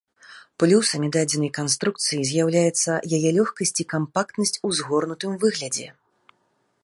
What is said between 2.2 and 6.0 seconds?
з'яўляюцца яе лёгкасць і кампактнасць у згорнутым выглядзе.